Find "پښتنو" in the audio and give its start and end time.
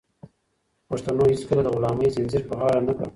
0.89-1.23